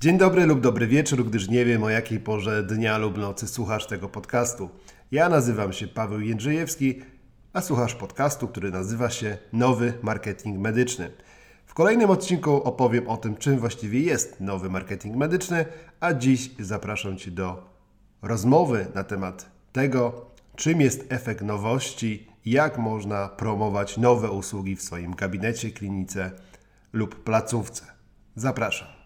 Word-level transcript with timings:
Dzień 0.00 0.18
dobry 0.18 0.46
lub 0.46 0.60
dobry 0.60 0.86
wieczór, 0.86 1.24
gdyż 1.24 1.48
nie 1.48 1.64
wiem 1.64 1.82
o 1.82 1.90
jakiej 1.90 2.20
porze 2.20 2.62
dnia 2.62 2.98
lub 2.98 3.18
nocy 3.18 3.48
słuchasz 3.48 3.86
tego 3.86 4.08
podcastu. 4.08 4.68
Ja 5.10 5.28
nazywam 5.28 5.72
się 5.72 5.88
Paweł 5.88 6.20
Jędrzejewski, 6.20 7.02
a 7.52 7.60
słuchasz 7.60 7.94
podcastu, 7.94 8.48
który 8.48 8.70
nazywa 8.70 9.10
się 9.10 9.38
Nowy 9.52 9.92
Marketing 10.02 10.58
Medyczny. 10.58 11.10
W 11.66 11.74
kolejnym 11.74 12.10
odcinku 12.10 12.62
opowiem 12.62 13.08
o 13.08 13.16
tym, 13.16 13.36
czym 13.36 13.58
właściwie 13.58 14.00
jest 14.00 14.40
nowy 14.40 14.70
marketing 14.70 15.16
medyczny, 15.16 15.64
a 16.00 16.14
dziś 16.14 16.50
zapraszam 16.58 17.16
Cię 17.16 17.30
do 17.30 17.70
rozmowy 18.22 18.86
na 18.94 19.04
temat 19.04 19.50
tego, 19.72 20.26
czym 20.56 20.80
jest 20.80 21.06
efekt 21.08 21.42
nowości 21.42 22.26
jak 22.44 22.78
można 22.78 23.28
promować 23.28 23.96
nowe 23.96 24.30
usługi 24.30 24.76
w 24.76 24.82
swoim 24.82 25.14
gabinecie, 25.14 25.70
klinice 25.70 26.30
lub 26.92 27.24
placówce. 27.24 27.84
Zapraszam. 28.36 28.99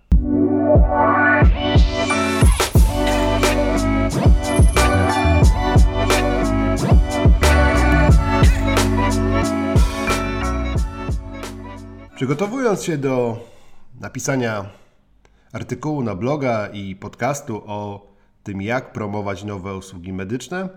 Przygotowując 12.14 12.83
się 12.85 12.99
do 12.99 13.39
napisania 14.00 14.64
artykułu 15.53 16.03
na 16.03 16.14
bloga 16.14 16.69
i 16.69 16.97
podcastu 16.97 17.63
o 17.67 18.07
tym, 18.43 18.63
jak 18.63 18.93
promować 18.93 19.45
nowe 19.45 19.77
usługi 19.77 20.13
medyczne, 20.13 20.69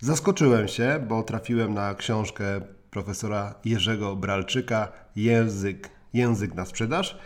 zaskoczyłem 0.00 0.68
się, 0.68 1.04
bo 1.08 1.22
trafiłem 1.22 1.74
na 1.74 1.94
książkę 1.94 2.60
profesora 2.90 3.54
Jerzego 3.64 4.16
Bralczyka 4.16 4.88
Język, 5.16 5.90
Język 6.14 6.54
na 6.54 6.64
sprzedaż 6.64 7.18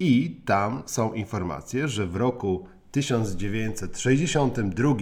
i 0.00 0.40
tam 0.44 0.82
są 0.86 1.12
informacje, 1.12 1.88
że 1.88 2.06
w 2.06 2.16
roku 2.16 2.66
1962 2.92 4.94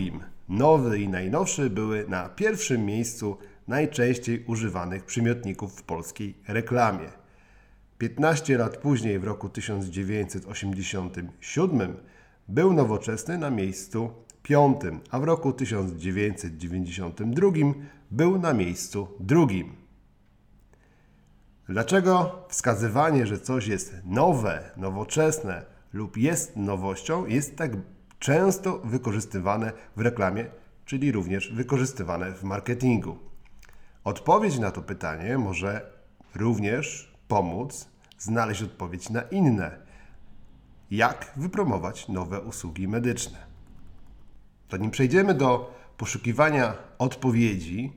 nowy 0.49 1.01
i 1.01 1.09
najnowszy 1.09 1.71
były 1.71 2.05
na 2.09 2.29
pierwszym 2.29 2.87
miejscu 2.87 3.37
najczęściej 3.69 4.45
używanych 4.45 5.05
przymiotników 5.05 5.81
w 5.81 5.83
polskiej 5.83 6.35
reklamie. 6.49 7.09
15 7.99 8.59
lat 8.59 8.77
później, 8.77 9.19
w 9.19 9.25
roku 9.25 9.49
1987, 9.49 11.97
był 12.49 12.73
nowoczesny 12.73 13.39
na 13.39 13.51
miejscu 13.51 14.11
piątym, 14.43 15.01
a 15.11 15.21
w 15.21 15.25
roku 15.25 15.53
1992 15.53 17.51
był 18.11 18.39
na 18.39 18.53
miejscu 18.53 19.09
drugim. 19.21 19.78
Dlaczego 21.69 22.45
wskazywanie, 22.49 23.27
że 23.27 23.41
coś 23.41 23.67
jest 23.67 23.95
nowe, 24.05 24.71
nowoczesne 24.77 25.65
lub 25.93 26.17
jest 26.17 26.57
nowością, 26.57 27.27
jest 27.27 27.57
tak 27.57 27.71
często 28.19 28.79
wykorzystywane 28.79 29.73
w 29.97 30.01
reklamie, 30.01 30.45
czyli 30.85 31.13
również 31.13 31.53
wykorzystywane 31.53 32.33
w 32.33 32.43
marketingu? 32.43 33.19
Odpowiedź 34.05 34.59
na 34.59 34.71
to 34.71 34.83
pytanie 34.83 35.39
może 35.39 35.93
również 36.35 37.13
pomóc 37.29 37.89
znaleźć 38.19 38.63
odpowiedź 38.63 39.11
na 39.11 39.23
inne. 39.23 39.79
Jak 40.91 41.33
wypromować 41.37 42.09
nowe 42.09 42.41
usługi 42.41 42.89
medyczne? 42.89 43.39
Zanim 44.71 44.91
przejdziemy 44.91 45.35
do 45.35 45.75
poszukiwania 45.97 46.75
odpowiedzi, 46.99 47.93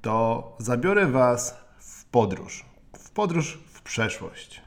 to 0.00 0.56
zabiorę 0.58 1.06
Was 1.06 1.56
w 1.78 2.04
podróż. 2.04 2.71
W 3.02 3.10
podróż 3.10 3.58
w 3.72 3.82
przeszłość. 3.82 4.62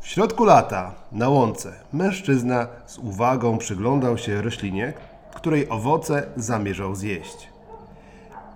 W 0.00 0.06
środku 0.06 0.44
lata, 0.44 0.94
na 1.12 1.28
łące, 1.28 1.72
mężczyzna 1.92 2.68
z 2.86 2.98
uwagą 2.98 3.58
przyglądał 3.58 4.18
się 4.18 4.42
roślinie, 4.42 4.92
której 5.34 5.68
owoce 5.68 6.26
zamierzał 6.36 6.94
zjeść. 6.94 7.48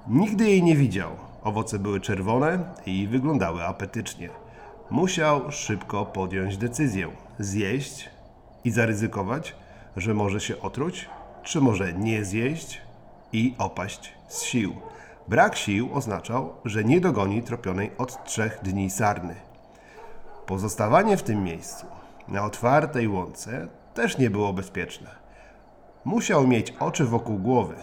Nigdy 0.09 0.45
jej 0.45 0.63
nie 0.63 0.77
widział. 0.77 1.11
Owoce 1.43 1.79
były 1.79 2.01
czerwone 2.01 2.65
i 2.87 3.09
wyglądały 3.09 3.65
apetycznie. 3.65 4.29
Musiał 4.91 5.53
szybko 5.53 6.07
podjąć 6.07 6.57
decyzję: 6.57 7.09
zjeść 7.39 8.11
i 8.65 8.71
zaryzykować, 8.71 9.55
że 9.97 10.15
może 10.15 10.41
się 10.41 10.61
otruć, 10.61 11.09
czy 11.43 11.61
może 11.61 11.93
nie 11.93 12.25
zjeść 12.25 12.81
i 13.33 13.55
opaść 13.59 14.13
z 14.29 14.43
sił. 14.43 14.77
Brak 15.29 15.57
sił 15.57 15.95
oznaczał, 15.95 16.55
że 16.65 16.85
nie 16.85 17.01
dogoni 17.01 17.43
tropionej 17.43 17.91
od 17.99 18.25
trzech 18.25 18.59
dni 18.63 18.91
sarny. 18.91 19.35
Pozostawanie 20.47 21.17
w 21.17 21.23
tym 21.23 21.45
miejscu, 21.45 21.87
na 22.29 22.45
otwartej 22.45 23.09
łące, 23.09 23.69
też 23.95 24.19
nie 24.19 24.31
było 24.31 24.53
bezpieczne. 24.53 25.11
Musiał 26.05 26.47
mieć 26.47 26.75
oczy 26.81 27.05
wokół 27.05 27.39
głowy. 27.39 27.77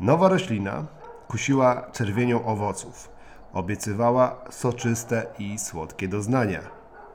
Nowa 0.00 0.28
roślina 0.28 0.84
kusiła 1.28 1.82
czerwienią 1.92 2.44
owoców. 2.44 3.10
Obiecywała 3.52 4.36
soczyste 4.50 5.26
i 5.38 5.58
słodkie 5.58 6.08
doznania. 6.08 6.60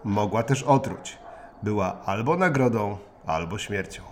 Mogła 0.03 0.43
też 0.43 0.63
otruć 0.63 1.17
była 1.63 1.97
albo 2.05 2.37
nagrodą, 2.37 2.97
albo 3.25 3.57
śmiercią. 3.57 4.03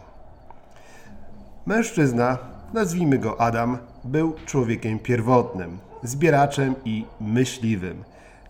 Mężczyzna, 1.66 2.38
nazwijmy 2.74 3.18
go 3.18 3.42
Adam, 3.42 3.78
był 4.03 4.34
człowiekiem 4.46 5.00
pierwotnym, 5.00 5.78
zbieraczem 6.03 6.75
i 6.86 7.06
myśliwym. 7.22 8.03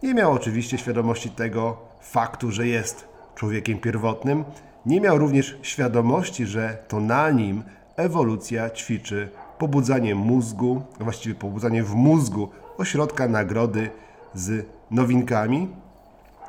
Nie 0.03 0.13
miał 0.13 0.31
oczywiście 0.31 0.77
świadomości 0.77 1.29
tego 1.29 1.77
faktu, 2.01 2.51
że 2.51 2.67
jest 2.67 3.07
człowiekiem 3.35 3.79
pierwotnym. 3.79 4.43
Nie 4.85 5.01
miał 5.01 5.17
również 5.17 5.57
świadomości, 5.61 6.45
że 6.45 6.77
to 6.87 6.99
na 6.99 7.29
nim 7.29 7.63
ewolucja 7.95 8.69
ćwiczy 8.69 9.29
pobudzanie 9.57 10.15
mózgu, 10.15 10.81
właściwie 10.99 11.35
pobudzanie 11.35 11.83
w 11.83 11.95
mózgu 11.95 12.49
ośrodka 12.77 13.27
nagrody 13.27 13.89
z 14.33 14.65
nowinkami 14.91 15.69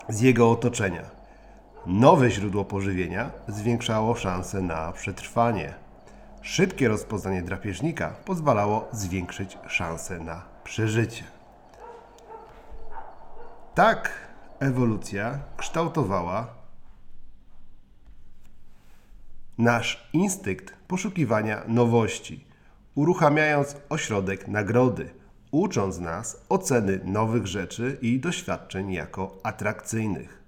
z 0.09 0.21
jego 0.21 0.51
otoczenia. 0.51 1.03
Nowe 1.87 2.31
źródło 2.31 2.65
pożywienia 2.65 3.31
zwiększało 3.49 4.15
szanse 4.15 4.63
na 4.63 4.93
przetrwanie. 4.93 5.84
Szybkie 6.45 6.89
rozpoznanie 6.89 7.43
drapieżnika 7.43 8.11
pozwalało 8.25 8.89
zwiększyć 8.93 9.59
szanse 9.69 10.21
na 10.21 10.43
przeżycie. 10.65 11.25
Tak 13.75 14.11
ewolucja 14.61 15.39
kształtowała 15.57 16.47
nasz 19.59 20.09
instynkt 20.13 20.75
poszukiwania 20.89 21.63
nowości, 21.69 22.45
uruchamiając 22.95 23.77
ośrodek 23.89 24.49
nagrody, 24.49 25.11
ucząc 25.51 25.99
nas 25.99 26.45
oceny 26.49 27.01
nowych 27.05 27.47
rzeczy 27.47 27.99
i 28.03 28.21
doświadczeń 28.21 28.93
jako 28.93 29.39
atrakcyjnych. 29.43 30.43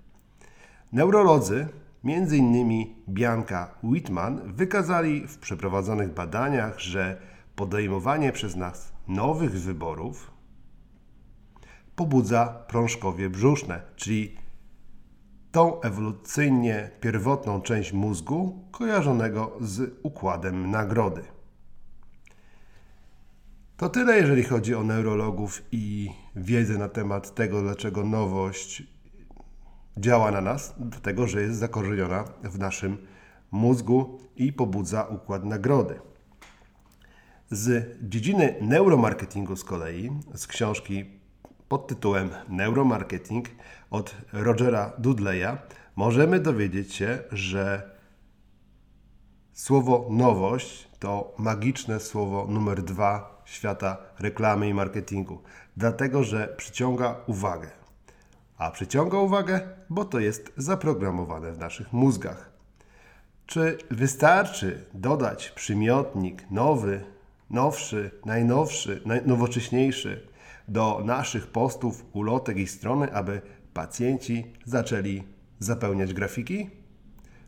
Neurolodzy, 0.92 1.68
m.in. 2.08 2.84
Bianca 3.08 3.74
Whitman, 3.82 4.52
wykazali 4.52 5.26
w 5.28 5.38
przeprowadzonych 5.38 6.14
badaniach, 6.14 6.80
że 6.80 7.20
podejmowanie 7.56 8.32
przez 8.32 8.56
nas 8.56 8.92
nowych 9.08 9.60
wyborów 9.60 10.30
pobudza 11.96 12.46
prążkowie 12.68 13.30
brzuszne, 13.30 13.82
czyli 13.96 14.36
tą 15.52 15.80
ewolucyjnie 15.80 16.90
pierwotną 17.00 17.60
część 17.60 17.92
mózgu 17.92 18.68
kojarzonego 18.70 19.56
z 19.60 19.98
układem 20.02 20.70
nagrody. 20.70 21.22
To 23.76 23.88
tyle, 23.88 24.16
jeżeli 24.16 24.42
chodzi 24.42 24.74
o 24.74 24.82
neurologów 24.82 25.62
i 25.72 26.10
wiedzę 26.36 26.78
na 26.78 26.88
temat 26.88 27.34
tego, 27.34 27.62
dlaczego 27.62 28.04
nowość 28.04 28.82
działa 29.98 30.30
na 30.30 30.40
nas, 30.40 30.74
dlatego 30.78 31.26
że 31.26 31.42
jest 31.42 31.58
zakorzeniona 31.58 32.24
w 32.42 32.58
naszym 32.58 32.96
mózgu 33.50 34.18
i 34.36 34.52
pobudza 34.52 35.04
układ 35.04 35.44
nagrody. 35.44 36.00
Z 37.50 37.96
dziedziny 38.02 38.54
neuromarketingu 38.60 39.56
z 39.56 39.64
kolei, 39.64 40.10
z 40.34 40.46
książki 40.46 41.04
pod 41.68 41.86
tytułem 41.86 42.30
Neuromarketing 42.48 43.48
od 43.90 44.14
Rogera 44.32 44.92
Dudleya, 44.98 45.56
możemy 45.96 46.40
dowiedzieć 46.40 46.94
się, 46.94 47.18
że 47.32 47.90
słowo 49.52 50.06
nowość 50.10 50.88
to 50.98 51.34
magiczne 51.38 52.00
słowo 52.00 52.46
numer 52.46 52.82
dwa 52.82 53.42
świata 53.44 53.96
reklamy 54.18 54.68
i 54.68 54.74
marketingu, 54.74 55.42
dlatego 55.76 56.24
że 56.24 56.54
przyciąga 56.56 57.16
uwagę 57.26 57.75
a 58.58 58.70
przyciąga 58.70 59.18
uwagę, 59.18 59.60
bo 59.90 60.04
to 60.04 60.20
jest 60.20 60.52
zaprogramowane 60.56 61.52
w 61.52 61.58
naszych 61.58 61.92
mózgach. 61.92 62.50
Czy 63.46 63.78
wystarczy 63.90 64.84
dodać 64.94 65.50
przymiotnik 65.50 66.50
nowy, 66.50 67.04
nowszy, 67.50 68.10
najnowszy, 68.24 69.02
najnowocześniejszy 69.06 70.28
do 70.68 71.02
naszych 71.04 71.46
postów, 71.46 72.04
ulotek 72.12 72.56
i 72.56 72.66
strony, 72.66 73.12
aby 73.12 73.40
pacjenci 73.74 74.52
zaczęli 74.64 75.22
zapełniać 75.58 76.14
grafiki? 76.14 76.70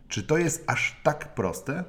Czy 0.09 0.23
to 0.23 0.39
jest 0.39 0.65
aż 0.67 1.01
tak 1.03 1.35
proste? 1.35 1.85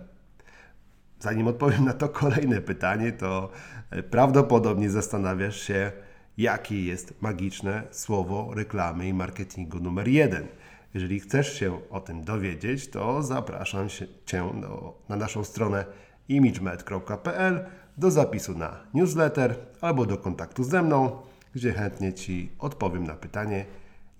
Zanim 1.20 1.48
odpowiem 1.48 1.86
na 1.86 1.94
to 1.94 2.10
kolejne 2.24 2.62
pytanie, 2.62 3.12
to 3.12 3.50
e, 3.90 4.04
prawdopodobnie 4.04 4.90
zastanawiasz 4.90 5.62
się, 5.62 5.92
jakie 6.40 6.86
jest 6.86 7.22
magiczne 7.22 7.84
słowo 7.92 8.52
reklamy 8.54 9.08
i 9.08 9.14
marketingu 9.14 9.80
numer 9.80 10.08
jeden. 10.08 10.48
Jeżeli 10.94 11.20
chcesz 11.20 11.60
się 11.60 11.80
o 11.90 12.00
tym 12.00 12.24
dowiedzieć, 12.24 12.90
to 12.90 13.24
zapraszam 13.24 13.90
Cię 14.26 14.52
do, 14.62 15.02
na 15.10 15.16
naszą 15.16 15.44
stronę 15.44 15.86
imagemed.pl 16.30 17.66
do 17.98 18.12
zapisu 18.12 18.58
na 18.58 18.84
newsletter 18.94 19.56
albo 19.82 20.06
do 20.06 20.18
kontaktu 20.18 20.64
ze 20.64 20.84
mną, 20.84 21.22
gdzie 21.56 21.74
chętnie 21.74 22.14
Ci 22.14 22.50
odpowiem 22.60 23.04
na 23.04 23.14
pytanie, 23.16 23.66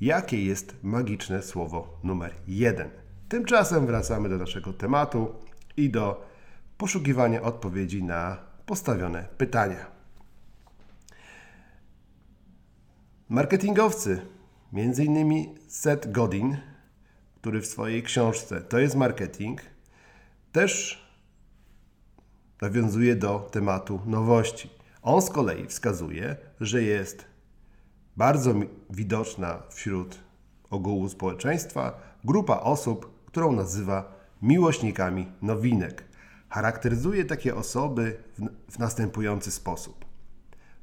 jakie 0.02 0.46
jest 0.46 0.76
magiczne 0.84 1.44
słowo 1.44 2.00
numer 2.04 2.34
jeden. 2.48 2.90
Tymczasem 3.30 3.86
wracamy 3.86 4.30
do 4.30 4.38
naszego 4.38 4.74
tematu 4.74 5.36
i 5.78 5.90
do 5.90 6.28
poszukiwania 6.78 7.42
odpowiedzi 7.42 8.04
na 8.04 8.38
postawione 8.66 9.26
pytania. 9.38 9.99
Marketingowcy, 13.32 14.22
m.in. 14.74 15.56
Seth 15.68 16.12
Godin, 16.12 16.58
który 17.36 17.62
w 17.62 17.66
swojej 17.66 18.04
książce 18.04 18.62
To 18.62 18.80
jest 18.80 18.96
marketing, 18.96 19.62
też 20.52 21.04
nawiązuje 22.62 23.16
do 23.16 23.50
tematu 23.52 24.02
nowości. 24.06 24.70
On 25.02 25.22
z 25.22 25.30
kolei 25.30 25.68
wskazuje, 25.68 26.36
że 26.62 26.84
jest 26.84 27.26
bardzo 28.18 28.54
widoczna 28.90 29.64
wśród 29.70 30.20
ogółu 30.70 31.10
społeczeństwa 31.10 32.02
grupa 32.24 32.60
osób, 32.60 33.26
którą 33.26 33.52
nazywa 33.52 34.16
miłośnikami 34.42 35.32
nowinek. 35.42 36.04
Charakteryzuje 36.50 37.26
takie 37.26 37.56
osoby 37.56 38.24
w, 38.38 38.74
w 38.76 38.80
następujący 38.80 39.52
sposób. 39.52 40.09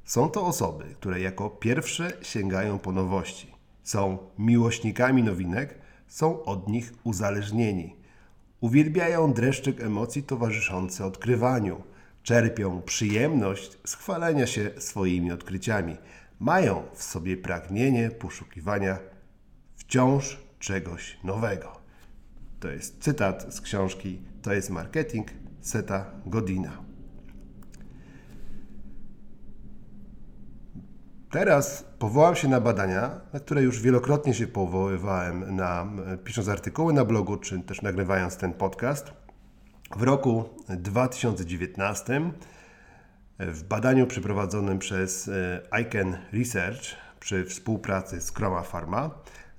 Są 0.07 0.29
to 0.29 0.45
osoby, 0.45 0.85
które 0.99 1.21
jako 1.21 1.49
pierwsze 1.49 2.11
sięgają 2.21 2.79
po 2.79 2.91
nowości. 2.91 3.51
Są 3.83 4.17
miłośnikami 4.39 5.23
nowinek, 5.23 5.79
są 6.07 6.43
od 6.43 6.67
nich 6.67 6.93
uzależnieni. 7.03 7.95
Uwielbiają 8.61 9.33
dreszczyk 9.33 9.81
emocji 9.81 10.23
towarzyszący 10.23 11.05
odkrywaniu. 11.05 11.83
Czerpią 12.23 12.81
przyjemność 12.81 13.77
z 13.85 13.95
chwalenia 13.95 14.47
się 14.47 14.71
swoimi 14.77 15.31
odkryciami. 15.31 15.97
Mają 16.39 16.83
w 16.93 17.03
sobie 17.03 17.37
pragnienie 17.37 18.09
poszukiwania 18.09 18.99
wciąż 19.75 20.39
czegoś 20.59 21.17
nowego. 21.23 21.71
To 22.59 22.69
jest 22.69 23.03
cytat 23.03 23.53
z 23.55 23.61
książki 23.61 24.21
To 24.41 24.53
jest 24.53 24.69
marketing 24.69 25.27
Seta 25.61 26.11
Godina. 26.25 26.86
Teraz 31.31 31.85
powołam 31.99 32.35
się 32.35 32.47
na 32.47 32.61
badania, 32.61 33.21
na 33.33 33.39
które 33.39 33.61
już 33.61 33.81
wielokrotnie 33.81 34.33
się 34.33 34.47
powoływałem, 34.47 35.55
na, 35.55 35.87
pisząc 36.23 36.49
artykuły 36.49 36.93
na 36.93 37.05
blogu, 37.05 37.37
czy 37.37 37.59
też 37.59 37.81
nagrywając 37.81 38.37
ten 38.37 38.53
podcast. 38.53 39.13
W 39.95 40.01
roku 40.01 40.49
2019 40.69 42.31
w 43.39 43.63
badaniu 43.63 44.07
przeprowadzonym 44.07 44.79
przez 44.79 45.27
e, 45.27 45.81
ICANN 45.81 46.17
Research 46.33 46.81
przy 47.19 47.45
współpracy 47.45 48.21
z 48.21 48.33
Chroma 48.33 48.61
Pharma 48.61 49.09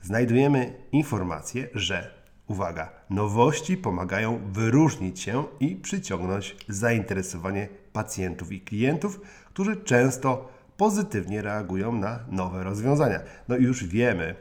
znajdujemy 0.02 0.74
informację, 0.92 1.68
że 1.74 2.10
uwaga, 2.46 2.90
nowości 3.10 3.76
pomagają 3.76 4.40
wyróżnić 4.52 5.20
się 5.20 5.44
i 5.60 5.76
przyciągnąć 5.76 6.56
zainteresowanie 6.68 7.68
pacjentów 7.92 8.52
i 8.52 8.60
klientów, 8.60 9.20
którzy 9.44 9.76
często 9.76 10.57
pozytywnie 10.78 11.42
reagują 11.42 11.92
na 11.92 12.18
nowe 12.28 12.64
rozwiązania. 12.64 13.20
No 13.48 13.56
i 13.56 13.62
już 13.62 13.84
wiemy, 13.84 14.34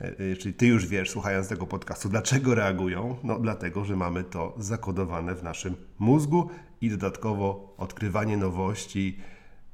e, 0.00 0.04
e, 0.04 0.36
czyli 0.36 0.54
Ty 0.54 0.66
już 0.66 0.86
wiesz, 0.86 1.10
słuchając 1.10 1.48
tego 1.48 1.66
podcastu, 1.66 2.08
dlaczego 2.08 2.54
reagują? 2.54 3.16
No 3.24 3.38
dlatego, 3.38 3.84
że 3.84 3.96
mamy 3.96 4.24
to 4.24 4.54
zakodowane 4.58 5.34
w 5.34 5.42
naszym 5.42 5.76
mózgu 5.98 6.50
i 6.80 6.90
dodatkowo 6.90 7.74
odkrywanie 7.78 8.36
nowości 8.36 9.18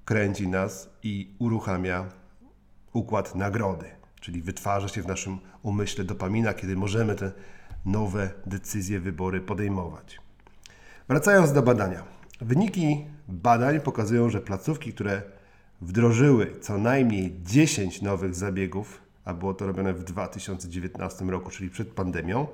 kręci 0.05 0.49
nas 0.49 0.91
i 1.03 1.35
uruchamia 1.39 2.07
układ 2.93 3.35
nagrody, 3.35 3.87
czyli 4.21 4.43
wytwarza 4.43 4.89
się 4.89 5.03
w 5.03 5.07
naszym 5.07 5.39
umyśle 5.63 6.05
dopamina, 6.05 6.55
kiedy 6.55 6.77
możemy 6.77 7.15
te 7.15 7.33
nowe 7.85 8.31
decyzje, 8.47 9.01
wybory 9.01 9.41
podejmować. 9.41 10.19
Wracając 11.09 11.53
do 11.53 11.63
badania. 11.63 12.03
Wyniki 12.41 13.07
badań 13.29 13.81
pokazują, 13.81 14.31
że 14.31 14.41
placówki, 14.41 14.93
które 14.93 15.36
wdrożyły 15.81 16.61
co 16.61 16.79
najmniej 16.79 17.37
10 17.45 18.03
nowych 18.03 18.35
zabiegów, 18.35 19.01
a 19.25 19.35
było 19.35 19.55
to 19.55 19.67
robione 19.67 19.95
w 19.95 20.05
2019 20.05 21.25
roku, 21.25 21.51
czyli 21.51 21.71
przed 21.71 21.89
pandemią, 21.89 22.47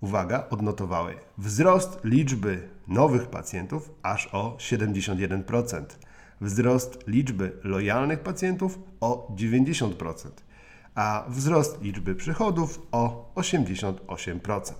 uwaga, 0.00 0.46
odnotowały 0.50 1.14
wzrost 1.38 1.98
liczby 2.04 2.68
nowych 2.88 3.26
pacjentów 3.26 3.90
aż 4.02 4.28
o 4.34 4.56
71%, 4.58 5.84
wzrost 6.40 6.98
liczby 7.06 7.52
lojalnych 7.64 8.20
pacjentów 8.20 8.78
o 9.00 9.34
90%, 9.36 10.28
a 10.94 11.24
wzrost 11.28 11.82
liczby 11.82 12.14
przychodów 12.14 12.82
o 12.92 13.32
88%. 13.34 14.72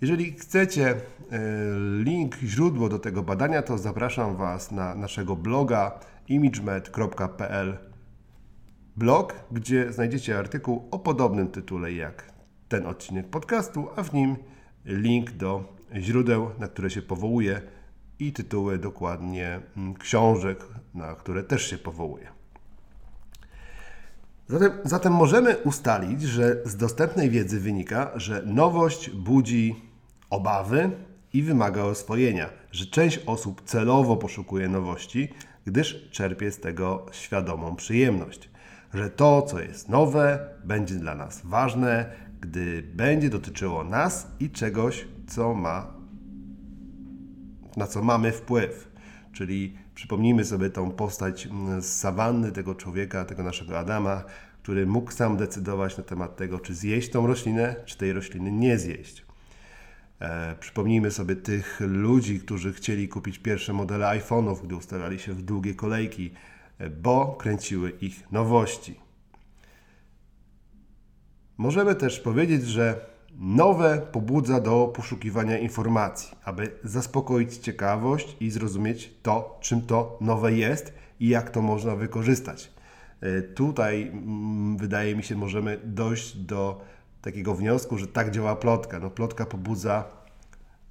Jeżeli 0.00 0.32
chcecie 0.32 0.90
e, 0.90 0.96
link, 2.02 2.36
źródło 2.36 2.88
do 2.88 2.98
tego 2.98 3.22
badania, 3.22 3.62
to 3.62 3.78
zapraszam 3.78 4.36
Was 4.36 4.70
na 4.70 4.94
naszego 4.94 5.36
bloga 5.36 6.00
imagemed.pl 6.30 7.78
blog, 8.96 9.34
gdzie 9.52 9.92
znajdziecie 9.92 10.38
artykuł 10.38 10.88
o 10.90 10.98
podobnym 10.98 11.48
tytule 11.48 11.92
jak 11.92 12.32
ten 12.68 12.86
odcinek 12.86 13.28
podcastu, 13.28 13.88
a 13.96 14.02
w 14.02 14.12
nim 14.12 14.36
link 14.84 15.30
do 15.30 15.64
źródeł, 15.96 16.50
na 16.58 16.68
które 16.68 16.90
się 16.90 17.02
powołuje 17.02 17.62
i 18.18 18.32
tytuły 18.32 18.78
dokładnie 18.78 19.60
mm, 19.76 19.94
książek, 19.94 20.64
na 20.94 21.14
które 21.14 21.42
też 21.42 21.70
się 21.70 21.78
powołuje. 21.78 22.26
Zatem, 24.48 24.72
zatem 24.84 25.12
możemy 25.12 25.56
ustalić, 25.56 26.22
że 26.22 26.56
z 26.64 26.76
dostępnej 26.76 27.30
wiedzy 27.30 27.60
wynika, 27.60 28.10
że 28.14 28.42
nowość 28.46 29.10
budzi 29.10 29.76
obawy 30.30 30.90
i 31.32 31.42
wymaga 31.42 31.82
oswojenia, 31.82 32.50
że 32.72 32.86
część 32.86 33.20
osób 33.26 33.62
celowo 33.64 34.16
poszukuje 34.16 34.68
nowości, 34.68 35.28
gdyż 35.64 36.10
czerpie 36.10 36.52
z 36.52 36.60
tego 36.60 37.06
świadomą 37.12 37.76
przyjemność. 37.76 38.50
Że 38.94 39.10
to, 39.10 39.42
co 39.42 39.60
jest 39.60 39.88
nowe, 39.88 40.48
będzie 40.64 40.94
dla 40.94 41.14
nas 41.14 41.40
ważne, 41.44 42.10
gdy 42.40 42.82
będzie 42.94 43.30
dotyczyło 43.30 43.84
nas 43.84 44.26
i 44.40 44.50
czegoś, 44.50 45.08
co 45.26 45.54
ma, 45.54 45.94
na 47.76 47.86
co 47.86 48.02
mamy 48.02 48.32
wpływ. 48.32 48.90
Czyli 49.32 49.74
przypomnijmy 49.94 50.44
sobie 50.44 50.70
tą 50.70 50.90
postać 50.90 51.46
mm, 51.46 51.82
z 51.82 51.86
sawanny 51.86 52.52
tego 52.52 52.74
człowieka, 52.74 53.24
tego 53.24 53.42
naszego 53.42 53.78
Adama, 53.78 54.24
który 54.62 54.86
mógł 54.86 55.12
sam 55.12 55.36
decydować 55.36 55.98
na 55.98 56.04
temat 56.04 56.36
tego, 56.36 56.58
czy 56.58 56.74
zjeść 56.74 57.10
tą 57.10 57.26
roślinę, 57.26 57.76
czy 57.84 57.98
tej 57.98 58.12
rośliny 58.12 58.52
nie 58.52 58.78
zjeść. 58.78 59.29
E, 60.20 60.56
przypomnijmy 60.60 61.10
sobie 61.10 61.36
tych 61.36 61.80
ludzi, 61.80 62.40
którzy 62.40 62.72
chcieli 62.72 63.08
kupić 63.08 63.38
pierwsze 63.38 63.72
modele 63.72 64.06
iPhone'ów, 64.06 64.62
gdy 64.64 64.76
ustawiali 64.76 65.18
się 65.18 65.32
w 65.32 65.42
długie 65.42 65.74
kolejki, 65.74 66.30
e, 66.78 66.90
bo 66.90 67.36
kręciły 67.38 67.90
ich 67.90 68.32
nowości. 68.32 69.00
Możemy 71.58 71.94
też 71.94 72.20
powiedzieć, 72.20 72.66
że 72.66 73.06
nowe 73.38 74.06
pobudza 74.12 74.60
do 74.60 74.92
poszukiwania 74.96 75.58
informacji, 75.58 76.36
aby 76.44 76.70
zaspokoić 76.84 77.56
ciekawość 77.56 78.36
i 78.40 78.50
zrozumieć 78.50 79.14
to, 79.22 79.58
czym 79.60 79.82
to 79.82 80.18
nowe 80.20 80.52
jest 80.52 80.94
i 81.20 81.28
jak 81.28 81.50
to 81.50 81.62
można 81.62 81.96
wykorzystać. 81.96 82.72
E, 83.20 83.42
tutaj 83.42 84.02
mm, 84.02 84.76
wydaje 84.76 85.16
mi 85.16 85.22
się, 85.22 85.36
możemy 85.36 85.80
dojść 85.84 86.36
do 86.36 86.80
takiego 87.22 87.54
wniosku, 87.54 87.98
że 87.98 88.06
tak 88.06 88.30
działa 88.30 88.56
plotka. 88.56 88.98
No, 88.98 89.10
plotka 89.10 89.46
pobudza 89.46 90.04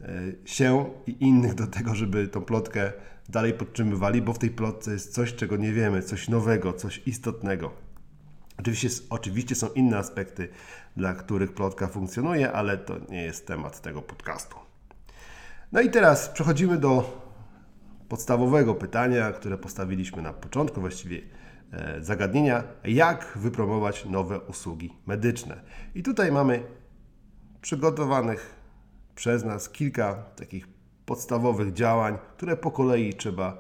e, 0.01 0.07
się 0.45 0.89
i 1.07 1.24
innych 1.25 1.53
do 1.53 1.67
tego, 1.67 1.95
żeby 1.95 2.27
tą 2.27 2.41
plotkę 2.41 2.91
dalej 3.29 3.53
podtrzymywali, 3.53 4.21
bo 4.21 4.33
w 4.33 4.39
tej 4.39 4.50
plotce 4.50 4.91
jest 4.91 5.13
coś, 5.13 5.36
czego 5.36 5.57
nie 5.57 5.74
wiemy, 5.74 6.01
coś 6.01 6.29
nowego, 6.29 6.74
coś 6.74 7.01
istotnego. 7.05 7.71
Oczywiście, 8.59 8.89
oczywiście 9.09 9.55
są 9.55 9.67
inne 9.69 9.98
aspekty, 9.98 10.50
dla 10.98 11.13
których 11.13 11.53
plotka 11.53 11.88
funkcjonuje, 11.88 12.51
ale 12.51 12.77
to 12.77 12.95
nie 13.09 13.24
jest 13.24 13.48
temat 13.48 13.81
tego 13.81 14.01
podcastu. 14.01 14.55
No 15.71 15.81
i 15.81 15.89
teraz 15.89 16.29
przechodzimy 16.29 16.77
do 16.77 17.21
podstawowego 18.09 18.75
pytania, 18.75 19.31
które 19.31 19.57
postawiliśmy 19.57 20.21
na 20.21 20.33
początku, 20.33 20.81
właściwie 20.81 21.21
zagadnienia, 21.99 22.63
jak 22.83 23.33
wypromować 23.35 24.05
nowe 24.05 24.39
usługi 24.39 24.93
medyczne. 25.05 25.61
I 25.95 26.03
tutaj 26.03 26.31
mamy 26.31 26.63
przygotowanych 27.61 28.55
przez 29.15 29.45
nas 29.45 29.69
kilka 29.69 30.13
takich 30.13 30.67
podstawowych 31.05 31.73
działań, 31.73 32.17
które 32.38 32.57
po 32.57 32.71
kolei 32.71 33.13
trzeba 33.13 33.57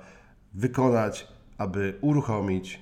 wykonać, 0.53 1.27
aby 1.57 1.97
uruchomić 2.01 2.79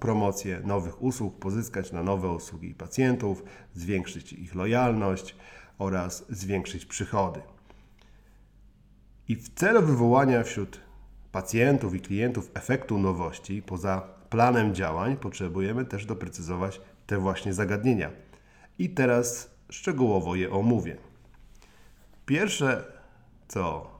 promocję 0.00 0.60
nowych 0.64 1.02
usług, 1.02 1.38
pozyskać 1.38 1.92
na 1.92 2.02
nowe 2.02 2.28
usługi 2.28 2.74
pacjentów, 2.74 3.44
zwiększyć 3.74 4.32
ich 4.32 4.54
lojalność 4.54 5.36
oraz 5.78 6.24
zwiększyć 6.28 6.86
przychody. 6.86 7.40
I 9.28 9.36
w 9.36 9.54
celu 9.54 9.82
wywołania 9.82 10.42
wśród 10.42 10.80
pacjentów 11.32 11.94
i 11.94 12.00
klientów 12.00 12.50
efektu 12.54 12.98
nowości, 12.98 13.62
poza 13.62 14.15
planem 14.30 14.74
działań, 14.74 15.16
potrzebujemy 15.16 15.84
też 15.84 16.06
doprecyzować 16.06 16.80
te 17.06 17.18
właśnie 17.18 17.54
zagadnienia. 17.54 18.10
I 18.78 18.90
teraz 18.90 19.50
szczegółowo 19.70 20.34
je 20.34 20.50
omówię. 20.50 20.96
Pierwsze, 22.26 22.84
co 23.48 23.90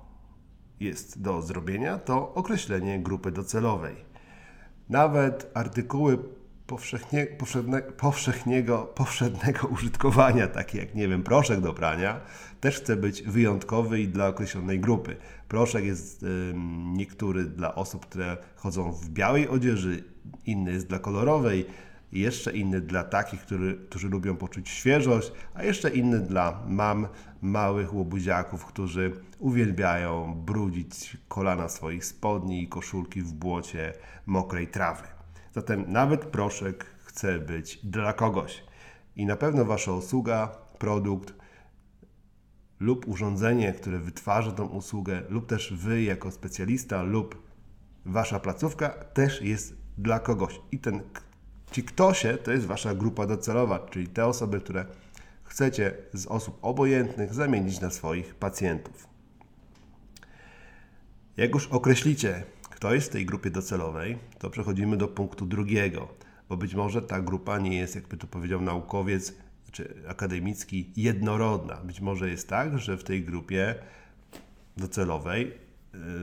jest 0.80 1.22
do 1.22 1.42
zrobienia, 1.42 1.98
to 1.98 2.34
określenie 2.34 3.02
grupy 3.02 3.32
docelowej. 3.32 3.94
Nawet 4.88 5.50
artykuły 5.54 6.18
powszechnie, 6.66 7.26
powszechne, 7.26 7.82
powszechniego, 7.82 8.78
powszednego 8.78 9.68
użytkowania, 9.68 10.46
takie 10.46 10.78
jak, 10.78 10.94
nie 10.94 11.08
wiem, 11.08 11.22
proszek 11.22 11.60
do 11.60 11.72
prania, 11.72 12.20
też 12.60 12.80
chce 12.80 12.96
być 12.96 13.22
wyjątkowy 13.22 14.00
i 14.00 14.08
dla 14.08 14.26
określonej 14.28 14.80
grupy. 14.80 15.16
Proszek 15.48 15.84
jest 15.84 16.24
niektóry 16.92 17.44
dla 17.44 17.74
osób, 17.74 18.06
które 18.06 18.36
chodzą 18.56 18.92
w 18.92 19.08
białej 19.08 19.48
odzieży, 19.48 20.04
inny 20.46 20.72
jest 20.72 20.86
dla 20.86 20.98
kolorowej, 20.98 21.66
jeszcze 22.12 22.52
inny 22.52 22.80
dla 22.80 23.04
takich, 23.04 23.40
który, 23.40 23.76
którzy 23.76 24.08
lubią 24.08 24.36
poczuć 24.36 24.68
świeżość, 24.68 25.32
a 25.54 25.62
jeszcze 25.62 25.90
inny 25.90 26.20
dla 26.20 26.62
mam 26.68 27.08
małych 27.42 27.94
łobuziaków, 27.94 28.64
którzy 28.64 29.12
uwielbiają 29.38 30.34
brudzić 30.34 31.16
kolana 31.28 31.68
swoich 31.68 32.04
spodni 32.04 32.62
i 32.62 32.68
koszulki 32.68 33.22
w 33.22 33.32
błocie 33.32 33.92
mokrej 34.26 34.68
trawy. 34.68 35.02
Zatem 35.54 35.84
nawet 35.88 36.24
proszek 36.24 36.86
chce 37.04 37.38
być 37.38 37.78
dla 37.84 38.12
kogoś. 38.12 38.64
I 39.16 39.26
na 39.26 39.36
pewno 39.36 39.64
Wasza 39.64 39.92
usługa, 39.92 40.48
produkt 40.78 41.34
lub 42.80 43.08
urządzenie, 43.08 43.72
które 43.72 43.98
wytwarza 43.98 44.52
tą 44.52 44.66
usługę, 44.66 45.22
lub 45.28 45.46
też 45.46 45.74
Wy 45.74 46.02
jako 46.02 46.30
specjalista, 46.30 47.02
lub 47.02 47.46
Wasza 48.06 48.40
placówka 48.40 48.88
też 48.88 49.42
jest 49.42 49.85
dla 49.98 50.20
kogoś. 50.20 50.60
I 50.72 50.78
ten 50.78 51.02
Ci 51.70 51.82
ktosie 51.82 52.38
to 52.38 52.52
jest 52.52 52.66
Wasza 52.66 52.94
grupa 52.94 53.26
docelowa, 53.26 53.78
czyli 53.90 54.08
te 54.08 54.26
osoby, 54.26 54.60
które 54.60 54.84
chcecie 55.44 55.94
z 56.12 56.26
osób 56.26 56.58
obojętnych 56.62 57.34
zamienić 57.34 57.80
na 57.80 57.90
swoich 57.90 58.34
pacjentów. 58.34 59.08
Jak 61.36 61.54
już 61.54 61.66
określicie, 61.66 62.44
kto 62.70 62.94
jest 62.94 63.08
w 63.08 63.12
tej 63.12 63.26
grupie 63.26 63.50
docelowej, 63.50 64.18
to 64.38 64.50
przechodzimy 64.50 64.96
do 64.96 65.08
punktu 65.08 65.46
drugiego, 65.46 66.08
bo 66.48 66.56
być 66.56 66.74
może 66.74 67.02
ta 67.02 67.20
grupa 67.20 67.58
nie 67.58 67.78
jest, 67.78 67.94
jakby 67.94 68.16
to 68.16 68.26
powiedział 68.26 68.60
naukowiec 68.60 69.34
czy 69.72 69.94
akademicki, 70.08 70.92
jednorodna. 70.96 71.76
Być 71.76 72.00
może 72.00 72.30
jest 72.30 72.48
tak, 72.48 72.78
że 72.78 72.96
w 72.96 73.04
tej 73.04 73.24
grupie 73.24 73.74
docelowej 74.76 75.52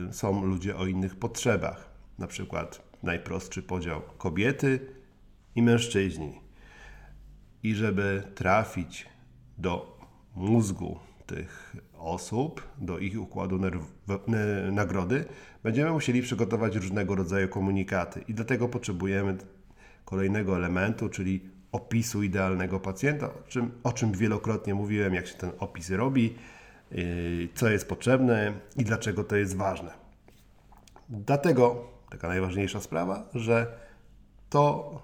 y, 0.08 0.12
są 0.12 0.44
ludzie 0.44 0.76
o 0.76 0.86
innych 0.86 1.16
potrzebach. 1.16 1.90
Na 2.18 2.26
przykład 2.26 2.83
najprostszy 3.04 3.62
podział 3.62 4.02
kobiety 4.18 4.80
i 5.54 5.62
mężczyźni. 5.62 6.40
I 7.62 7.74
żeby 7.74 8.22
trafić 8.34 9.06
do 9.58 9.98
mózgu 10.36 10.98
tych 11.26 11.76
osób, 11.98 12.68
do 12.78 12.98
ich 12.98 13.20
układu 13.20 13.60
nagrody, 14.72 15.24
będziemy 15.62 15.90
musieli 15.90 16.22
przygotować 16.22 16.76
różnego 16.76 17.14
rodzaju 17.14 17.48
komunikaty. 17.48 18.24
I 18.28 18.34
dlatego 18.34 18.68
potrzebujemy 18.68 19.36
kolejnego 20.04 20.56
elementu, 20.56 21.08
czyli 21.08 21.40
opisu 21.72 22.22
idealnego 22.22 22.80
pacjenta, 22.80 23.26
o 23.26 23.42
czym, 23.48 23.70
o 23.82 23.92
czym 23.92 24.12
wielokrotnie 24.12 24.74
mówiłem, 24.74 25.14
jak 25.14 25.26
się 25.26 25.34
ten 25.34 25.50
opis 25.58 25.90
robi, 25.90 26.34
yy, 26.90 27.48
co 27.54 27.68
jest 27.68 27.88
potrzebne 27.88 28.52
i 28.76 28.84
dlaczego 28.84 29.24
to 29.24 29.36
jest 29.36 29.56
ważne. 29.56 29.90
Dlatego 31.08 31.93
taka 32.14 32.28
najważniejsza 32.28 32.80
sprawa, 32.80 33.28
że 33.34 33.78
to 34.50 35.02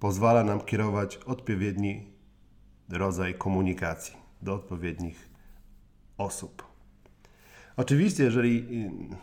pozwala 0.00 0.44
nam 0.44 0.60
kierować 0.60 1.16
odpowiedni 1.16 2.12
rodzaj 2.88 3.34
komunikacji 3.34 4.16
do 4.42 4.54
odpowiednich 4.54 5.28
osób. 6.18 6.66
Oczywiście, 7.76 8.24
jeżeli 8.24 8.58
y, 8.58 9.16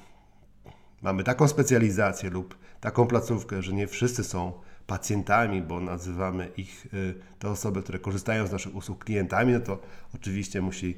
mamy 1.02 1.24
taką 1.24 1.48
specjalizację 1.48 2.30
lub 2.30 2.58
taką 2.82 3.08
placówkę, 3.08 3.62
że 3.62 3.74
nie 3.74 3.88
wszyscy 3.88 4.24
są 4.24 4.54
pacjentami, 4.88 5.62
bo 5.62 5.80
nazywamy 5.80 6.52
ich 6.58 6.88
y, 6.94 7.16
te 7.40 7.50
osoby, 7.50 7.84
które 7.84 8.00
korzystają 8.00 8.48
z 8.48 8.52
naszych 8.52 8.76
usług 8.76 9.06
klientami, 9.06 9.54
no 9.54 9.60
to 9.60 9.80
oczywiście 10.16 10.62
musi 10.62 10.98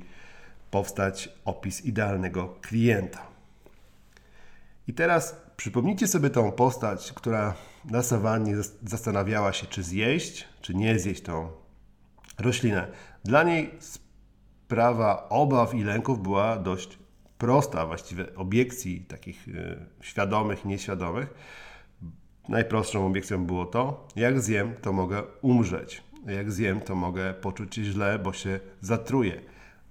powstać 0.72 1.30
opis 1.46 1.86
idealnego 1.86 2.56
klienta. 2.62 3.28
I 4.88 4.94
teraz 4.94 5.49
przypomnijcie 5.60 6.08
sobie 6.08 6.30
tą 6.30 6.52
postać, 6.52 7.14
która 7.16 7.54
na 7.86 8.04
sawannie 8.04 8.56
zastanawiała 8.84 9.54
się, 9.54 9.68
czy 9.68 9.84
zjeść, 9.84 10.48
czy 10.62 10.74
nie 10.74 11.00
zjeść 11.00 11.22
tą 11.22 11.50
roślinę. 12.38 12.88
Dla 13.24 13.44
niej 13.44 13.72
sprawa 13.80 15.30
obaw 15.30 15.74
i 15.74 15.84
lęków 15.84 16.24
była 16.24 16.58
dość 16.58 17.00
prosta, 17.38 17.86
właściwie 17.86 18.36
obiekcji 18.36 19.02
takich 19.02 19.48
y, 19.48 19.86
świadomych 20.02 20.66
nieświadomych. 20.66 21.34
Najprostszą 22.50 23.06
obiekcją 23.06 23.46
było 23.46 23.66
to, 23.66 24.08
jak 24.16 24.42
zjem, 24.42 24.76
to 24.82 24.94
mogę 24.94 25.24
umrzeć. 25.42 26.04
Jak 26.26 26.52
zjem, 26.52 26.82
to 26.82 26.96
mogę 26.96 27.34
poczuć 27.34 27.76
się 27.76 27.84
źle, 27.84 28.20
bo 28.20 28.34
się 28.34 28.60
zatruję. 28.82 29.42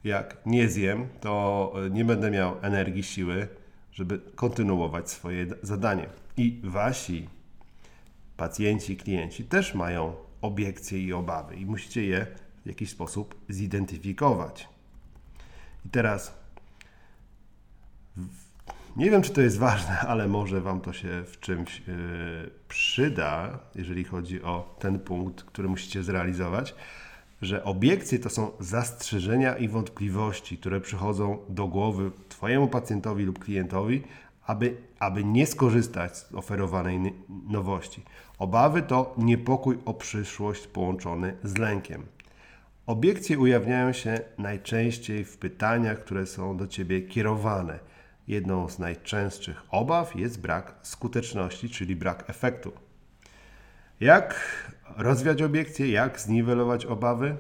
Jak 0.05 0.37
nie 0.47 0.69
zjem, 0.69 1.09
to 1.21 1.73
y, 1.87 1.91
nie 1.91 2.05
będę 2.05 2.31
miał 2.31 2.57
energii, 2.63 3.03
siły, 3.03 3.49
żeby 3.99 4.21
kontynuować 4.35 5.11
swoje 5.11 5.47
zadanie. 5.62 6.07
I 6.37 6.61
wasi 6.64 7.28
pacjenci, 8.37 8.97
klienci 8.97 9.45
też 9.45 9.75
mają 9.75 10.14
obiekcje 10.40 10.99
i 10.99 11.12
obawy 11.12 11.57
i 11.57 11.67
musicie 11.67 12.05
je 12.05 12.26
w 12.64 12.69
jakiś 12.69 12.90
sposób 12.90 13.35
zidentyfikować. 13.49 14.69
I 15.87 15.88
teraz 15.90 16.35
nie 18.97 19.11
wiem, 19.11 19.23
czy 19.23 19.33
to 19.33 19.40
jest 19.40 19.59
ważne, 19.59 20.00
ale 20.11 20.28
może 20.28 20.61
Wam 20.61 20.81
to 20.81 20.93
się 20.93 21.25
w 21.26 21.40
czymś 21.40 21.78
yy, 21.78 22.50
przyda, 22.69 23.59
jeżeli 23.75 24.05
chodzi 24.05 24.43
o 24.43 24.76
ten 24.78 24.99
punkt, 24.99 25.43
który 25.43 25.69
musicie 25.69 26.02
zrealizować, 26.02 26.75
że 27.42 27.64
obiekcje 27.64 28.18
to 28.18 28.30
są 28.30 28.50
zastrzeżenia 28.61 29.57
i 29.57 29.68
wątpliwości, 29.68 30.59
które 30.59 30.80
przychodzą 30.80 31.38
do 31.49 31.66
głowy 31.66 32.11
Twojemu 32.28 32.68
pacjentowi 32.68 33.25
lub 33.25 33.38
klientowi, 33.38 34.02
aby, 34.47 34.76
aby 34.99 35.25
nie 35.25 35.47
skorzystać 35.47 36.16
z 36.16 36.35
oferowanej 36.35 37.14
nowości. 37.49 38.02
Obawy 38.38 38.83
to 38.83 39.14
niepokój 39.18 39.78
o 39.85 39.95
przyszłość 39.95 40.66
połączony 40.66 41.37
z 41.42 41.59
lękiem. 41.59 42.07
Obiekcje 42.87 43.38
ujawniają 43.38 43.92
się 43.92 44.21
najczęściej 44.38 45.25
w 45.25 45.38
pytaniach, 45.38 46.04
które 46.04 46.26
są 46.26 46.57
do 46.57 46.66
Ciebie 46.66 47.02
kierowane. 47.02 47.78
Jedną 48.28 48.68
z 48.68 48.78
najczęstszych 48.78 49.62
obaw 49.71 50.16
jest 50.16 50.40
brak 50.40 50.75
skuteczności, 50.83 51.71
czyli 51.71 51.97
brak 51.97 52.30
efektu. 52.30 52.73
Jak 54.00 54.35
rozwiać 54.99 55.43
obiekcje, 55.43 55.90
jak 55.90 56.21
zniwelować 56.21 56.87
obawy? 56.87 57.37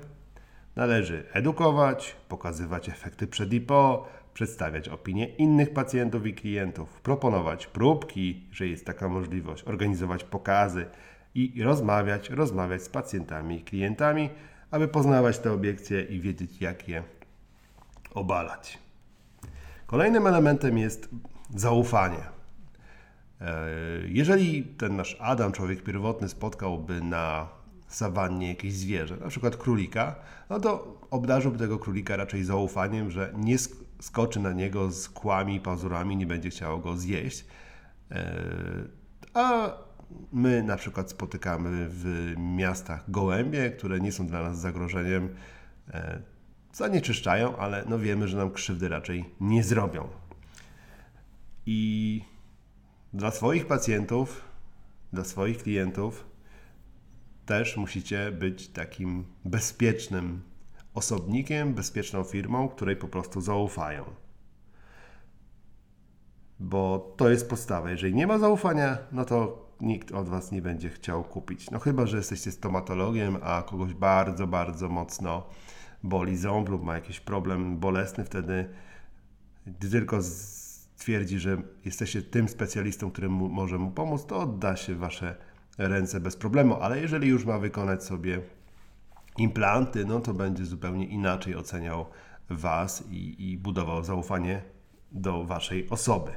Należy 0.76 1.26
edukować, 1.32 2.16
pokazywać 2.28 2.88
efekty 2.88 3.26
przed 3.26 3.52
i 3.52 3.60
po, 3.60 4.08
przedstawiać 4.34 4.88
opinie 4.88 5.26
innych 5.26 5.72
pacjentów 5.72 6.26
i 6.26 6.34
klientów, 6.34 7.00
proponować 7.00 7.66
próbki, 7.66 8.46
że 8.52 8.66
jest 8.66 8.86
taka 8.86 9.08
możliwość, 9.08 9.64
organizować 9.64 10.24
pokazy 10.24 10.86
i 11.34 11.62
rozmawiać, 11.62 12.30
rozmawiać 12.30 12.82
z 12.82 12.88
pacjentami 12.88 13.56
i 13.56 13.64
klientami, 13.64 14.30
aby 14.70 14.88
poznawać 14.88 15.38
te 15.38 15.52
obiekcje 15.52 16.02
i 16.02 16.20
wiedzieć, 16.20 16.60
jak 16.60 16.88
je 16.88 17.02
obalać. 18.14 18.78
Kolejnym 19.86 20.26
elementem 20.26 20.78
jest 20.78 21.08
zaufanie. 21.54 22.37
E, 23.40 23.70
jeżeli 24.06 24.64
ten 24.64 24.96
nasz 24.96 25.16
Adam, 25.20 25.52
człowiek 25.52 25.82
pierwotny, 25.82 26.28
spotkałby 26.28 27.00
na 27.00 27.48
sawannie 27.88 28.48
jakieś 28.48 28.74
zwierzę, 28.74 29.16
na 29.16 29.28
przykład 29.28 29.56
królika, 29.56 30.14
no 30.50 30.60
to 30.60 30.98
obdarzyłby 31.10 31.58
tego 31.58 31.78
królika 31.78 32.16
raczej 32.16 32.44
zaufaniem, 32.44 33.10
że 33.10 33.32
nie 33.36 33.56
skoczy 34.00 34.40
na 34.40 34.52
niego 34.52 34.90
z 34.90 35.08
kłami 35.08 35.60
pazurami, 35.60 36.16
nie 36.16 36.26
będzie 36.26 36.50
chciał 36.50 36.80
go 36.80 36.96
zjeść. 36.96 37.44
E, 38.10 38.34
a 39.34 39.72
My 40.32 40.62
na 40.62 40.76
przykład 40.76 41.10
spotykamy 41.10 41.86
w 41.88 42.34
miastach 42.36 43.10
gołębie, 43.10 43.70
które 43.70 44.00
nie 44.00 44.12
są 44.12 44.26
dla 44.26 44.42
nas 44.42 44.58
zagrożeniem, 44.58 45.28
e, 45.90 46.22
zanieczyszczają, 46.72 47.56
ale 47.56 47.84
no 47.88 47.98
wiemy, 47.98 48.28
że 48.28 48.36
nam 48.36 48.50
krzywdy 48.50 48.88
raczej 48.88 49.24
nie 49.40 49.64
zrobią. 49.64 50.08
I 51.66 52.22
dla 53.12 53.30
swoich 53.30 53.66
pacjentów, 53.66 54.44
dla 55.12 55.24
swoich 55.24 55.58
klientów 55.58 56.24
też 57.46 57.76
musicie 57.76 58.32
być 58.32 58.68
takim 58.68 59.24
bezpiecznym 59.44 60.42
osobnikiem, 60.94 61.74
bezpieczną 61.74 62.24
firmą, 62.24 62.68
której 62.68 62.96
po 62.96 63.08
prostu 63.08 63.40
zaufają. 63.40 64.04
Bo 66.60 67.14
to 67.16 67.30
jest 67.30 67.50
podstawa. 67.50 67.90
Jeżeli 67.90 68.14
nie 68.14 68.26
ma 68.26 68.38
zaufania, 68.38 68.98
no 69.12 69.24
to 69.24 69.68
nikt 69.80 70.12
od 70.12 70.28
Was 70.28 70.52
nie 70.52 70.62
będzie 70.62 70.90
chciał 70.90 71.24
kupić. 71.24 71.70
No 71.70 71.78
chyba, 71.78 72.06
że 72.06 72.16
jesteście 72.16 72.52
stomatologiem, 72.52 73.38
a 73.42 73.62
kogoś 73.62 73.94
bardzo, 73.94 74.46
bardzo 74.46 74.88
mocno 74.88 75.46
boli 76.02 76.36
ząb 76.36 76.68
lub 76.68 76.84
ma 76.84 76.94
jakiś 76.94 77.20
problem 77.20 77.78
bolesny, 77.78 78.24
wtedy 78.24 78.68
tylko 79.90 80.22
stwierdzi, 80.98 81.38
że 81.38 81.62
jesteście 81.84 82.22
tym 82.22 82.48
specjalistą, 82.48 83.10
który 83.10 83.28
mu, 83.28 83.48
może 83.48 83.78
mu 83.78 83.90
pomóc, 83.90 84.26
to 84.26 84.40
odda 84.40 84.76
się 84.76 84.94
Wasze 84.94 85.36
ręce 85.78 86.20
bez 86.20 86.36
problemu. 86.36 86.74
Ale 86.74 87.00
jeżeli 87.00 87.28
już 87.28 87.44
ma 87.44 87.58
wykonać 87.58 88.04
sobie 88.04 88.40
implanty, 89.36 90.04
no 90.04 90.20
to 90.20 90.34
będzie 90.34 90.64
zupełnie 90.64 91.06
inaczej 91.06 91.54
oceniał 91.56 92.06
Was 92.50 93.04
i, 93.10 93.50
i 93.50 93.58
budował 93.58 94.04
zaufanie 94.04 94.62
do 95.12 95.44
Waszej 95.44 95.90
osoby. 95.90 96.32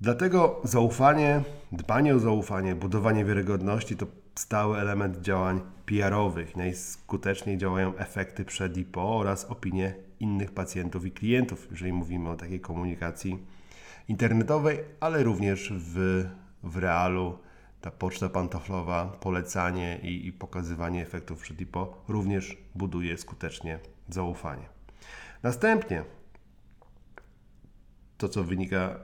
Dlatego 0.00 0.60
zaufanie, 0.64 1.42
dbanie 1.72 2.14
o 2.14 2.18
zaufanie, 2.18 2.74
budowanie 2.74 3.24
wiarygodności 3.24 3.96
to 3.96 4.06
stały 4.34 4.78
element 4.78 5.20
działań 5.20 5.60
PR-owych. 5.86 6.56
Najskuteczniej 6.56 7.58
działają 7.58 7.96
efekty 7.96 8.44
przed 8.44 8.76
i 8.76 8.84
po 8.84 9.18
oraz 9.18 9.44
opinie 9.44 9.94
innych 10.22 10.52
pacjentów 10.52 11.06
i 11.06 11.12
klientów, 11.12 11.68
jeżeli 11.70 11.92
mówimy 11.92 12.30
o 12.30 12.36
takiej 12.36 12.60
komunikacji 12.60 13.38
internetowej, 14.08 14.78
ale 15.00 15.22
również 15.22 15.72
w, 15.76 16.24
w 16.62 16.76
realu. 16.76 17.38
Ta 17.80 17.90
poczta 17.90 18.28
pantoflowa, 18.28 19.06
polecanie 19.06 19.98
i, 20.02 20.26
i 20.26 20.32
pokazywanie 20.32 21.02
efektów 21.02 21.42
przed 21.42 21.60
i 21.60 21.66
po 21.66 22.04
również 22.08 22.56
buduje 22.74 23.18
skutecznie 23.18 23.78
zaufanie. 24.08 24.68
Następnie 25.42 26.04
to, 28.18 28.28
co 28.28 28.44
wynika, 28.44 29.00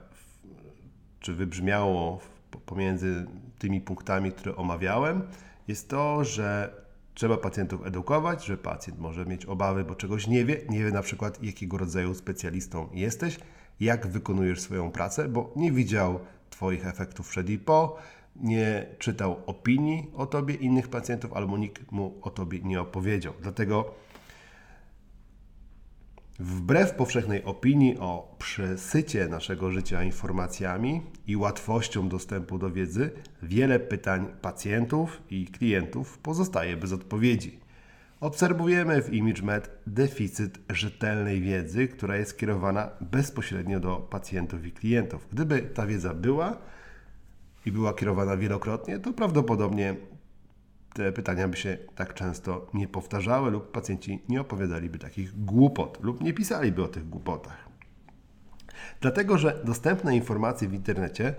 czy 1.19 1.33
wybrzmiało 1.33 2.19
pomiędzy 2.65 3.25
tymi 3.57 3.81
punktami, 3.81 4.31
które 4.31 4.55
omawiałem, 4.55 5.21
jest 5.67 5.89
to, 5.89 6.23
że 6.23 6.73
trzeba 7.19 7.37
pacjentów 7.37 7.87
edukować, 7.87 8.45
że 8.45 8.57
pacjent 8.57 8.99
może 8.99 9.25
mieć 9.25 9.45
obawy, 9.45 9.83
bo 9.83 9.95
czegoś 9.95 10.27
nie 10.27 10.45
wie, 10.45 10.61
nie 10.69 10.83
wie 10.83 10.91
na 10.91 11.01
przykład 11.01 11.43
jakiego 11.43 11.77
rodzaju 11.77 12.13
specjalistą 12.13 12.89
jesteś, 12.93 13.39
jak 13.79 14.07
wykonujesz 14.07 14.61
swoją 14.61 14.91
pracę, 14.91 15.29
bo 15.29 15.53
nie 15.55 15.71
widział 15.71 16.19
Twoich 16.49 16.87
efektów 16.87 17.29
przed 17.29 17.49
i 17.49 17.59
po, 17.59 17.97
nie 18.35 18.85
czytał 18.99 19.35
opinii 19.45 20.11
o 20.15 20.25
Tobie 20.25 20.55
innych 20.55 20.87
pacjentów, 20.87 21.33
albo 21.33 21.57
nikt 21.57 21.91
mu 21.91 22.13
o 22.21 22.29
Tobie 22.29 22.59
nie 22.59 22.81
opowiedział. 22.81 23.33
Dlatego 23.41 23.93
Wbrew 26.39 26.91
powszechnej 26.91 27.43
opinii 27.43 27.97
o 27.97 28.35
przesycie 28.37 29.27
naszego 29.27 29.71
życia 29.71 30.03
informacjami 30.03 31.01
i 31.27 31.37
łatwością 31.37 32.09
dostępu 32.09 32.59
do 32.59 32.71
wiedzy, 32.71 33.11
wiele 33.43 33.79
pytań 33.79 34.27
pacjentów 34.41 35.21
i 35.29 35.45
klientów 35.45 36.17
pozostaje 36.17 36.77
bez 36.77 36.93
odpowiedzi. 36.93 37.59
Obserwujemy 38.19 39.01
w 39.01 39.13
ImageMed 39.13 39.69
deficyt 39.87 40.59
rzetelnej 40.69 41.41
wiedzy, 41.41 41.87
która 41.87 42.17
jest 42.17 42.37
kierowana 42.37 42.89
bezpośrednio 43.01 43.79
do 43.79 43.95
pacjentów 43.95 44.65
i 44.65 44.71
klientów. 44.71 45.27
Gdyby 45.33 45.61
ta 45.61 45.87
wiedza 45.87 46.13
była 46.13 46.57
i 47.65 47.71
była 47.71 47.93
kierowana 47.93 48.37
wielokrotnie, 48.37 48.99
to 48.99 49.13
prawdopodobnie 49.13 49.95
te 50.93 51.11
pytania 51.11 51.47
by 51.47 51.57
się 51.57 51.77
tak 51.95 52.13
często 52.13 52.67
nie 52.73 52.87
powtarzały, 52.87 53.51
lub 53.51 53.71
pacjenci 53.71 54.21
nie 54.29 54.41
opowiadaliby 54.41 54.99
takich 54.99 55.45
głupot, 55.45 55.97
lub 56.01 56.21
nie 56.21 56.33
pisaliby 56.33 56.83
o 56.83 56.87
tych 56.87 57.09
głupotach. 57.09 57.69
Dlatego, 59.01 59.37
że 59.37 59.61
dostępne 59.63 60.15
informacje 60.15 60.67
w 60.67 60.73
internecie 60.73 61.35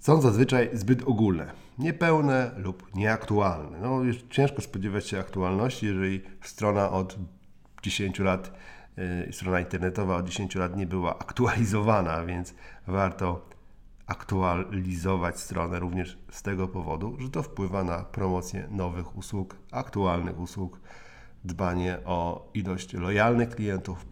są 0.00 0.20
zazwyczaj 0.20 0.70
zbyt 0.72 1.02
ogólne, 1.02 1.52
niepełne 1.78 2.50
lub 2.56 2.94
nieaktualne. 2.94 3.78
No, 3.80 4.00
ciężko 4.30 4.62
spodziewać 4.62 5.06
się 5.06 5.18
aktualności, 5.18 5.86
jeżeli 5.86 6.22
strona 6.42 6.90
od 6.90 7.18
10 7.82 8.18
lat, 8.18 8.52
yy, 8.96 9.32
strona 9.32 9.60
internetowa 9.60 10.16
od 10.16 10.28
10 10.28 10.54
lat 10.54 10.76
nie 10.76 10.86
była 10.86 11.18
aktualizowana, 11.18 12.24
więc 12.24 12.54
warto 12.86 13.51
aktualizować 14.06 15.40
stronę 15.40 15.78
również 15.78 16.18
z 16.30 16.42
tego 16.42 16.68
powodu, 16.68 17.16
że 17.20 17.30
to 17.30 17.42
wpływa 17.42 17.84
na 17.84 17.98
promocję 17.98 18.68
nowych 18.70 19.16
usług, 19.16 19.56
aktualnych 19.70 20.40
usług, 20.40 20.80
dbanie 21.44 21.98
o 22.04 22.50
ilość 22.54 22.92
lojalnych 22.92 23.48
klientów 23.48 24.06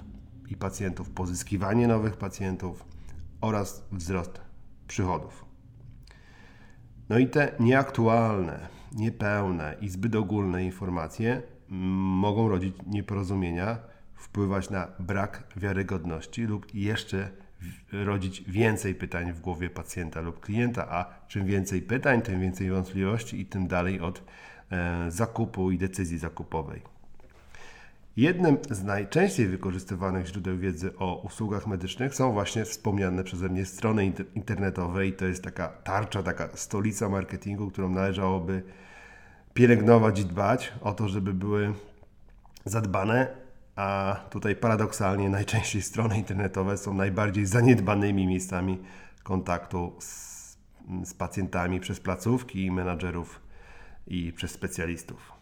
i 0.49 0.57
pacjentów, 0.57 1.11
pozyskiwanie 1.11 1.89
nowych 1.89 2.17
pacjentów 2.17 2.85
oraz 3.41 3.85
wzrost 3.93 4.41
przychodów. 4.87 5.45
No 7.09 7.19
i 7.19 7.27
te 7.27 7.53
nieaktualne, 7.61 8.69
niepełne 8.93 9.77
i 9.81 9.89
zbyt 9.89 10.15
ogólne 10.15 10.65
informacje 10.65 11.43
mogą 11.69 12.49
rodzić 12.49 12.75
nieporozumienia, 12.87 13.79
wpływać 14.15 14.71
na 14.71 14.89
brak 14.99 15.45
wiarygodności 15.57 16.43
lub 16.43 16.75
jeszcze 16.75 17.31
rodzić 17.93 18.45
więcej 18.47 18.95
pytań 18.95 19.33
w 19.33 19.41
głowie 19.41 19.71
pacjenta 19.71 20.21
lub 20.21 20.41
klienta, 20.41 20.89
a 20.91 21.27
czym 21.29 21.47
więcej 21.47 21.83
pytań, 21.83 22.23
tym 22.23 22.41
więcej 22.41 22.71
wątpliwości 22.71 23.41
i 23.41 23.47
tym 23.47 23.69
dalej 23.69 24.01
od 24.01 24.23
e, 24.71 25.11
zakupu 25.11 25.71
i 25.71 25.79
decyzji 25.79 26.19
zakupowej. 26.19 26.83
Jednym 28.17 28.59
z 28.71 28.83
najczęściej 28.83 29.47
wykorzystywanych 29.47 30.27
źródeł 30.27 30.59
wiedzy 30.59 30.97
o 30.97 31.23
usługach 31.25 31.67
medycznych 31.67 32.15
są 32.15 32.33
właśnie 32.33 32.65
wspomniane 32.65 33.25
przeze 33.25 33.49
mnie 33.49 33.67
strony 33.67 34.13
internetowe 34.35 35.07
i 35.07 35.13
to 35.13 35.27
jest 35.27 35.45
taka 35.45 35.69
tarcza, 35.69 36.23
taka 36.23 36.49
stolica 36.55 37.09
marketingu, 37.09 37.71
którą 37.71 37.89
należałoby 37.89 38.63
pielęgnować 39.55 40.21
i 40.21 40.25
dbać 40.25 40.73
o 40.81 40.93
to, 40.93 41.09
żeby 41.09 41.35
były 41.35 41.75
zadbane 42.65 43.40
a 43.81 44.17
tutaj 44.31 44.57
paradoksalnie 44.57 45.31
najczęściej 45.31 45.83
strony 45.83 46.19
internetowe 46.19 46.79
są 46.79 46.95
najbardziej 46.95 47.47
zaniedbanymi 47.47 48.27
miejscami 48.27 48.79
kontaktu 49.23 49.97
z, 50.01 50.59
z 51.05 51.15
pacjentami 51.15 51.81
przez 51.81 52.01
placówki, 52.01 52.71
menadżerów 52.71 53.41
i 54.07 54.33
przez 54.33 54.51
specjalistów. 54.51 55.33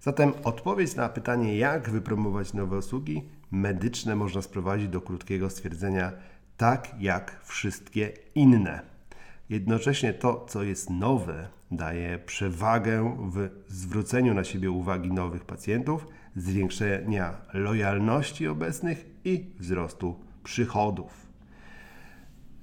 Zatem 0.00 0.32
odpowiedź 0.44 0.94
na 0.94 1.08
pytanie, 1.08 1.56
jak 1.56 1.90
wypromować 1.90 2.52
nowe 2.52 2.78
usługi 2.78 3.28
medyczne, 3.50 4.16
można 4.16 4.42
sprowadzić 4.42 4.88
do 4.88 5.00
krótkiego 5.00 5.50
stwierdzenia: 5.50 6.12
tak 6.56 7.00
jak 7.00 7.40
wszystkie 7.44 8.12
inne. 8.34 8.93
Jednocześnie 9.48 10.12
to, 10.12 10.46
co 10.48 10.62
jest 10.62 10.90
nowe, 10.90 11.48
daje 11.70 12.18
przewagę 12.18 13.16
w 13.32 13.50
zwróceniu 13.68 14.34
na 14.34 14.44
siebie 14.44 14.70
uwagi 14.70 15.12
nowych 15.12 15.44
pacjentów, 15.44 16.06
zwiększenia 16.36 17.36
lojalności 17.54 18.48
obecnych 18.48 19.06
i 19.24 19.46
wzrostu 19.58 20.20
przychodów. 20.44 21.26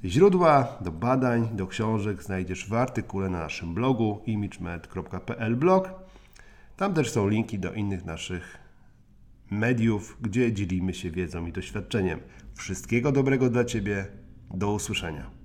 Źródła 0.06 0.78
do 0.82 0.92
badań, 0.92 1.50
do 1.54 1.68
książek 1.68 2.24
znajdziesz 2.24 2.70
w 2.70 2.74
artykule 2.74 3.30
na 3.30 3.40
naszym 3.40 3.74
blogu 3.74 4.22
imagemed.pl 4.26 5.56
blog. 5.56 5.94
Tam 6.78 6.94
też 6.94 7.12
są 7.12 7.28
linki 7.28 7.60
do 7.60 7.74
innych 7.74 8.06
naszych 8.06 8.58
mediów, 9.52 10.18
gdzie 10.22 10.54
dzielimy 10.54 10.94
się 10.94 11.12
wiedzą 11.12 11.46
i 11.46 11.52
doświadczeniem. 11.52 12.20
Wszystkiego 12.56 13.12
dobrego 13.12 13.50
dla 13.50 13.66
Ciebie. 13.66 14.06
Do 14.54 14.74
usłyszenia. 14.74 15.41